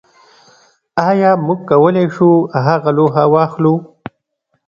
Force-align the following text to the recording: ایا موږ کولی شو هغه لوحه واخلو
ایا 1.07 1.31
موږ 1.45 1.59
کولی 1.69 2.05
شو 2.15 2.29
هغه 2.65 2.89
لوحه 2.97 3.23
واخلو 3.33 3.75